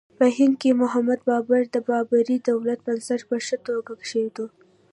[0.17, 4.37] په هند کې محمد بابر د بابري دولت بنسټ په ښه توګه کېښود.